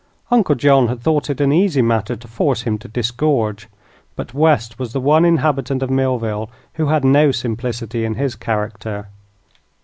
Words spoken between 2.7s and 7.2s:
to disgorge, but West was the one inhabitant of Millville who had